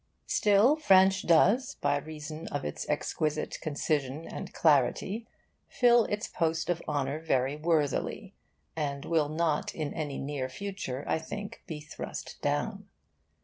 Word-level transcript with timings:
Still, 0.25 0.75
French 0.77 1.27
does, 1.27 1.75
by 1.75 1.97
reason 1.99 2.47
of 2.47 2.65
its 2.65 2.89
exquisite 2.89 3.59
concision 3.61 4.27
and 4.27 4.51
clarity, 4.51 5.27
fill 5.67 6.05
its 6.05 6.27
post 6.27 6.71
of 6.71 6.81
honour 6.87 7.19
very 7.19 7.55
worthily, 7.55 8.33
and 8.75 9.05
will 9.05 9.29
not 9.29 9.75
in 9.75 9.93
any 9.93 10.17
near 10.17 10.49
future, 10.49 11.03
I 11.07 11.19
think, 11.19 11.61
be 11.67 11.81
thrust 11.81 12.41
down. 12.41 12.87